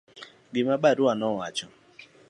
[0.53, 1.67] gima barua nowacho